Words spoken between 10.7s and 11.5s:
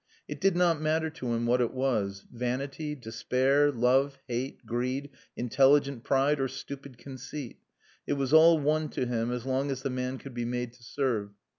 to serve.